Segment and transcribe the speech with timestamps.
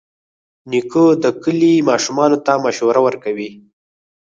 [0.69, 3.49] نیکه د کلي ماشومانو ته مشوره ورکوي.